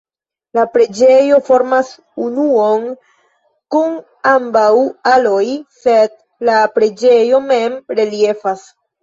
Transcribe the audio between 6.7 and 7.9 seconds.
preĝejo mem